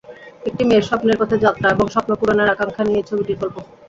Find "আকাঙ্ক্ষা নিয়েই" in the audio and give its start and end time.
2.53-3.07